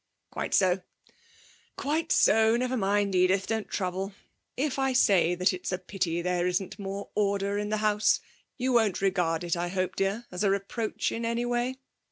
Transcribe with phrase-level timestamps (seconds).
[0.31, 0.81] 'Quite so...
[1.77, 2.57] quite so.
[2.57, 4.15] Never mind, Edith, don't trouble.
[4.57, 8.19] If I say that it's a pity there isn't more order in the house
[8.57, 11.75] you won't regard it, I hope, dear, as a reproach in any way.